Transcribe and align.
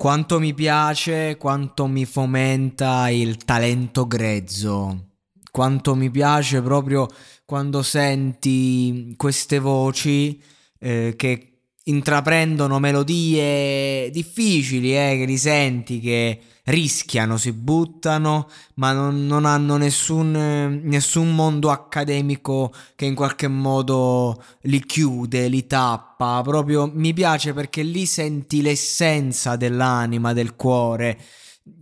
Quanto 0.00 0.38
mi 0.38 0.54
piace, 0.54 1.36
quanto 1.38 1.88
mi 1.88 2.04
fomenta 2.04 3.08
il 3.08 3.36
talento 3.38 4.06
grezzo. 4.06 5.14
Quanto 5.50 5.96
mi 5.96 6.08
piace 6.08 6.62
proprio 6.62 7.08
quando 7.44 7.82
senti 7.82 9.14
queste 9.16 9.58
voci 9.58 10.40
eh, 10.78 11.14
che 11.16 11.57
intraprendono 11.88 12.78
melodie 12.78 14.10
difficili, 14.10 14.96
eh, 14.96 15.16
che 15.18 15.24
li 15.24 15.36
senti, 15.36 16.00
che 16.00 16.40
rischiano, 16.64 17.36
si 17.36 17.52
buttano, 17.52 18.48
ma 18.74 18.92
non, 18.92 19.26
non 19.26 19.44
hanno 19.44 19.76
nessun, 19.76 20.80
nessun, 20.84 21.34
mondo 21.34 21.70
accademico 21.70 22.72
che 22.94 23.06
in 23.06 23.14
qualche 23.14 23.48
modo 23.48 24.42
li 24.62 24.84
chiude, 24.84 25.48
li 25.48 25.66
tappa. 25.66 26.42
Proprio 26.42 26.90
mi 26.92 27.12
piace 27.12 27.52
perché 27.52 27.82
lì 27.82 28.06
senti 28.06 28.60
l'essenza 28.62 29.56
dell'anima, 29.56 30.32
del 30.32 30.56
cuore. 30.56 31.18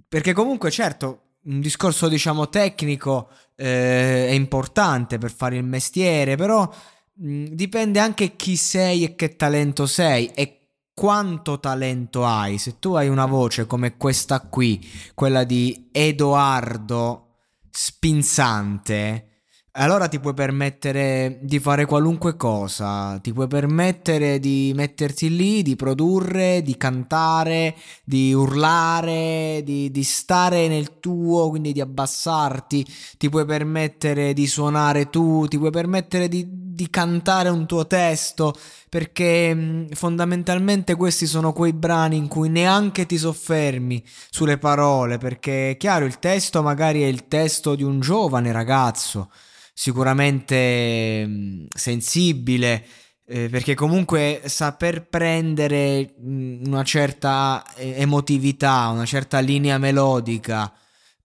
Perché 0.09 0.33
comunque, 0.33 0.71
certo, 0.71 1.23
un 1.47 1.61
discorso 1.61 2.09
diciamo 2.09 2.49
tecnico 2.49 3.29
eh, 3.57 4.29
è 4.29 4.33
importante 4.33 5.19
per 5.19 5.33
fare 5.33 5.57
il 5.57 5.65
mestiere, 5.65 6.37
però 6.37 6.71
dipende 7.17 7.99
anche 7.99 8.37
chi 8.37 8.57
sei 8.57 9.05
e 9.05 9.15
che 9.15 9.37
talento 9.37 9.87
sei 9.87 10.31
e 10.35 10.57
quanto 10.93 11.59
talento 11.59 12.25
hai. 12.25 12.59
Se 12.59 12.79
tu 12.79 12.93
hai 12.93 13.09
una 13.09 13.27
voce 13.27 13.67
come 13.67 13.97
questa 13.97 14.41
qui, 14.41 14.87
quella 15.15 15.45
di 15.45 15.89
Edoardo 15.93 17.23
Spinzante, 17.71 19.37
allora 19.79 20.09
ti 20.09 20.19
puoi 20.21 20.33
permettere 20.33 21.39
di 21.43 21.59
fare 21.59 21.85
qualunque 21.85 22.35
cosa, 22.37 23.19
ti 23.19 23.35
puoi 23.35 23.47
permettere 23.47 24.39
di 24.39 24.73
metterti 24.75 25.37
lì, 25.37 25.61
di 25.61 25.77
produrre, 25.77 26.63
di 26.63 26.79
cantare, 26.79 27.77
di 28.03 28.33
urlare, 28.33 29.61
di, 29.65 29.91
di, 29.91 30.03
stare 30.03 30.67
nel 30.69 30.99
tuo, 30.99 31.51
quindi 31.51 31.73
di 31.73 31.83
abbassarti, 31.83 32.87
ti 33.19 33.29
puoi 33.29 33.45
permettere 33.45 34.33
di 34.33 34.47
suonare 34.47 35.11
tu, 35.11 35.47
ti 35.47 35.59
puoi 35.59 35.71
permettere 35.71 36.29
di, 36.29 36.49
di 36.77 36.89
cantare 36.91 37.49
un 37.49 37.67
tuo 37.67 37.87
testo, 37.89 38.55
perché 38.89 39.87
fondamentalmente 39.95 40.95
questi 40.95 41.27
sono 41.27 41.53
quei 41.53 41.73
brani 41.73 42.17
in 42.17 42.29
cui 42.29 42.49
neanche 42.49 43.07
ti 43.07 43.19
soffermi 43.19 44.05
sulle 44.31 44.59
parole, 44.59 45.19
perché 45.19 45.75
chiaro 45.79 46.05
il 46.05 46.21
testo 46.21 46.63
magari 46.63 47.03
è 47.03 47.07
il 47.07 47.27
testo 47.27 47.75
di 47.75 47.83
un 47.83 47.99
giovane 47.99 48.53
ragazzo 48.53 49.31
sicuramente 49.73 51.27
mh, 51.27 51.67
sensibile, 51.75 52.85
eh, 53.27 53.49
perché 53.49 53.75
comunque 53.75 54.43
saper 54.45 55.09
prendere 55.09 56.15
mh, 56.19 56.67
una 56.67 56.85
certa 56.85 57.65
emotività, 57.77 58.89
una 58.89 59.05
certa 59.05 59.41
linea 59.41 59.79
melodica, 59.79 60.73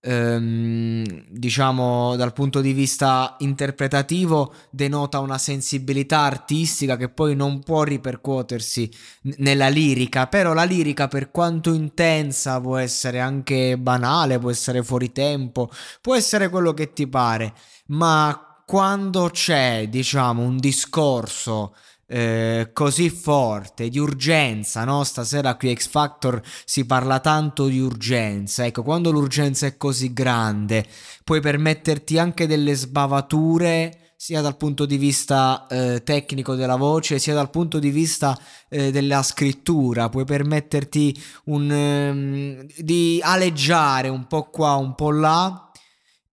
ehm, 0.02 1.26
diciamo 1.30 2.16
dal 2.16 2.34
punto 2.34 2.60
di 2.62 2.74
vista 2.74 3.36
interpretativo, 3.40 4.54
denota 4.70 5.20
una 5.20 5.38
sensibilità 5.38 6.20
artistica 6.20 6.98
che 6.98 7.10
poi 7.10 7.36
non 7.36 7.62
può 7.62 7.84
ripercuotersi 7.84 8.92
n- 9.24 9.34
nella 9.38 9.68
lirica, 9.68 10.28
però 10.28 10.54
la 10.54 10.64
lirica 10.64 11.08
per 11.08 11.32
quanto 11.32 11.74
intensa 11.74 12.60
può 12.60 12.78
essere 12.78 13.20
anche 13.20 13.78
banale, 13.78 14.40
può 14.40 14.50
essere 14.50 14.84
fuori 14.84 15.12
tempo, 15.12 15.70
può 16.02 16.16
essere 16.16 16.50
quello 16.50 16.74
che 16.74 16.94
ti 16.94 17.08
pare. 17.08 17.54
Ma 17.88 18.64
quando 18.66 19.30
c'è, 19.30 19.88
diciamo, 19.90 20.44
un 20.44 20.58
discorso 20.58 21.76
eh, 22.14 22.72
così 22.74 23.10
forte 23.10 23.88
di 23.88 23.98
urgenza, 23.98 24.84
no? 24.84 25.06
Stasera 25.06 25.56
qui 25.56 25.74
X 25.74 25.88
Factor 25.88 26.42
si 26.66 26.86
parla 26.86 27.22
tanto 27.22 27.68
di 27.68 27.80
urgenza. 27.80 28.66
Ecco, 28.66 28.84
quando 28.84 29.12
l'urgenza 29.12 29.66
è 29.66 29.78
così 29.78 30.12
grande, 30.12 30.86
puoi 31.24 31.40
permetterti 31.40 32.18
anche 32.18 32.48
delle 32.48 32.74
sbavature 32.76 34.12
sia 34.18 34.42
dal 34.42 34.58
punto 34.58 34.86
di 34.86 34.98
vista 34.98 35.66
eh, 35.68 36.04
tecnico 36.04 36.56
della 36.56 36.76
voce, 36.76 37.18
sia 37.18 37.34
dal 37.34 37.50
punto 37.50 37.80
di 37.80 37.90
vista 37.90 38.38
eh, 38.68 38.92
della 38.92 39.24
scrittura. 39.24 40.10
Puoi 40.10 40.26
permetterti 40.26 41.18
un, 41.46 41.72
um, 41.72 42.68
di 42.78 43.20
aleggiare 43.24 44.10
un 44.10 44.28
po' 44.28 44.50
qua, 44.50 44.76
un 44.76 44.96
po' 44.96 45.12
là 45.12 45.71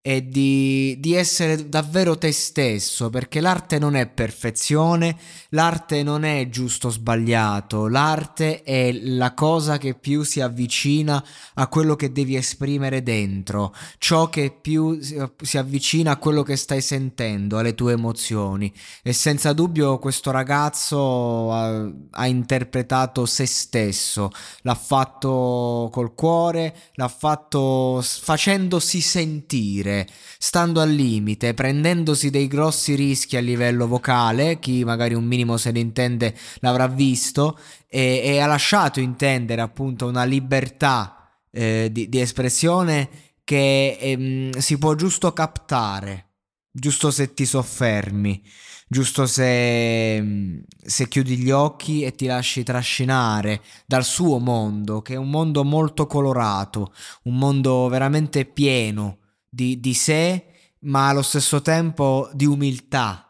e 0.07 0.25
di, 0.25 0.95
di, 1.01 1.15
essere 1.15 1.67
davvero 1.67 2.17
te 2.17 2.31
stesso, 2.31 3.09
perché 3.09 3.41
l'arte 3.41 3.77
non 3.77 3.93
è 3.93 4.07
perfezione, 4.07 5.17
l'arte 5.49 6.01
non 6.01 6.23
è 6.23 6.47
giusto 6.47 6.87
o 6.87 6.91
sbagliato, 6.91 7.89
l'arte 7.89 8.63
è 8.63 8.93
la 8.93 9.33
cosa 9.33 9.77
che 9.77 9.95
più 9.95 10.23
si 10.23 10.39
avvicina 10.39 11.21
a 11.55 11.67
quello 11.67 11.97
che 11.97 12.13
devi 12.13 12.37
esprimere 12.37 13.03
dentro, 13.03 13.75
ciò 13.97 14.29
che 14.29 14.57
più 14.61 14.97
si 15.01 15.57
avvicina 15.57 16.11
a 16.11 16.17
quello 16.17 16.41
che 16.41 16.55
stai 16.55 16.79
sentendo, 16.79 17.57
alle 17.57 17.75
tue 17.75 17.91
emozioni. 17.91 18.73
E 19.03 19.11
senza 19.11 19.51
dubbio 19.51 19.99
questo 19.99 20.31
ragazzo 20.31 21.51
ha, 21.51 21.91
ha 22.11 22.27
interpretato 22.27 23.25
se 23.25 23.45
stesso, 23.45 24.31
l'ha 24.61 24.75
fatto 24.75 25.89
col 25.91 26.15
cuore, 26.15 26.73
l'ha 26.93 27.09
fatto 27.09 28.01
facendosi 28.01 29.01
sentire 29.01 29.95
stando 30.37 30.81
al 30.81 30.91
limite, 30.91 31.53
prendendosi 31.53 32.29
dei 32.29 32.47
grossi 32.47 32.93
rischi 32.95 33.37
a 33.37 33.39
livello 33.39 33.87
vocale, 33.87 34.59
chi 34.59 34.83
magari 34.83 35.13
un 35.13 35.23
minimo 35.23 35.55
se 35.57 35.71
ne 35.71 35.79
intende 35.79 36.35
l'avrà 36.59 36.87
visto, 36.87 37.57
e, 37.87 38.21
e 38.23 38.39
ha 38.39 38.45
lasciato 38.45 38.99
intendere 38.99 39.61
appunto 39.61 40.07
una 40.07 40.25
libertà 40.25 41.29
eh, 41.51 41.89
di, 41.91 42.09
di, 42.09 42.19
espressione 42.19 43.09
che 43.43 43.97
ehm, 43.99 44.57
si 44.57 44.77
può 44.77 44.93
giusto 44.95 45.31
captare, 45.31 46.31
giusto 46.71 47.09
se 47.11 47.33
ti 47.33 47.45
soffermi 47.45 48.43
giusto 48.87 49.25
se, 49.25 50.63
se, 50.81 51.07
chiudi 51.07 51.37
gli 51.37 51.51
occhi 51.51 52.03
e 52.03 52.15
ti 52.15 52.25
lasci 52.25 52.63
trascinare 52.63 53.61
dal 53.85 54.05
suo 54.05 54.39
mondo, 54.39 55.01
che 55.01 55.13
è 55.13 55.17
un 55.17 55.29
mondo 55.29 55.63
molto 55.63 56.07
colorato, 56.07 56.93
un 57.23 57.37
mondo 57.37 57.87
veramente 57.89 58.45
pieno 58.45 59.19
di, 59.49 59.79
di 59.79 59.93
sé, 59.93 60.45
ma 60.81 61.09
allo 61.09 61.21
stesso 61.21 61.61
tempo 61.61 62.29
di 62.33 62.45
umiltà. 62.45 63.23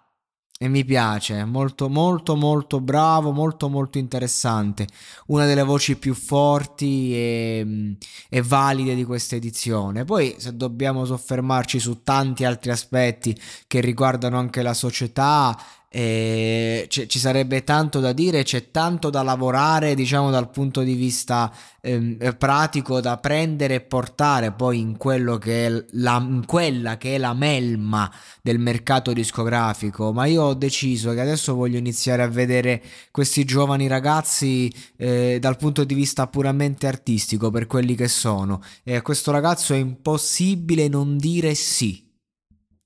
E 0.59 0.67
mi 0.69 0.83
piace, 0.83 1.45
molto 1.45 1.87
molto 1.87 2.35
molto 2.35 2.81
bravo, 2.81 3.31
molto 3.31 3.69
molto 3.69 3.99
interessante. 3.99 4.87
Una 5.27 5.45
delle 5.45 5.61
voci 5.61 5.97
più 5.97 6.15
forti 6.15 7.13
e, 7.13 7.95
e, 8.27 8.41
valide 8.41 8.95
di 8.95 9.03
questa 9.03 9.35
edizione. 9.35 10.03
Poi 10.03 10.33
se 10.39 10.55
dobbiamo 10.55 11.05
soffermarci 11.05 11.77
su 11.77 12.01
tanti 12.01 12.43
altri 12.43 12.71
aspetti 12.71 13.39
che 13.67 13.81
riguardano 13.81 14.39
anche 14.39 14.63
la 14.63 14.73
società 14.73 15.55
e 15.89 16.85
c- 16.89 17.05
ci 17.05 17.17
sarebbe 17.17 17.63
tanto 17.63 17.99
da 17.99 18.11
dire, 18.11 18.43
c'è 18.43 18.71
tanto 18.71 19.09
da 19.09 19.23
lavorare, 19.23 19.95
diciamo 19.95 20.29
dal 20.29 20.49
punto 20.49 20.81
di 20.81 20.95
vista 20.95 21.51
ehm, 21.81 22.35
pratico, 22.37 22.99
da 22.99 23.17
prendere 23.17 23.75
e 23.75 23.81
portare 23.81 24.51
poi 24.51 24.79
in, 24.79 24.97
che 25.39 25.85
la, 25.91 26.17
in 26.17 26.45
quella 26.45 26.97
che 26.97 27.15
è 27.15 27.17
la 27.17 27.33
melma 27.33 28.11
del 28.41 28.59
mercato 28.59 29.13
discografico. 29.13 30.11
Ma 30.11 30.25
io 30.25 30.43
ho 30.43 30.53
deciso 30.53 31.13
che 31.13 31.21
adesso 31.21 31.55
voglio 31.55 31.77
iniziare 31.77 32.21
a 32.21 32.27
vedere 32.27 32.83
questi 33.11 33.45
giovani 33.45 33.87
ragazzi 33.87 34.71
eh, 34.97 35.37
dal 35.39 35.57
punto 35.57 35.85
di 35.85 35.93
vista 35.93 36.27
puramente 36.27 36.85
artistico, 36.87 37.49
per 37.49 37.65
quelli 37.65 37.95
che 37.95 38.09
sono. 38.09 38.61
E 38.83 38.95
a 38.95 39.01
questo 39.01 39.31
ragazzo 39.31 39.73
è 39.73 39.77
impossibile 39.77 40.89
non 40.89 41.17
dire 41.17 41.55
sì 41.55 42.06